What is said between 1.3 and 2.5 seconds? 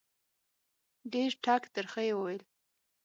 ټک ترخه یې وویل.